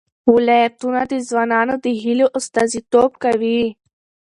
[0.33, 3.61] ولایتونه د ځوانانو د هیلو استازیتوب کوي.